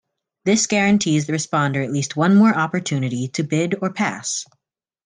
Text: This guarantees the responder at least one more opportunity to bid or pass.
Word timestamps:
This 0.45 0.65
guarantees 0.65 1.27
the 1.27 1.33
responder 1.33 1.85
at 1.85 1.91
least 1.91 2.15
one 2.17 2.35
more 2.35 2.51
opportunity 2.55 3.27
to 3.33 3.43
bid 3.43 3.75
or 3.83 3.93
pass. 3.93 4.47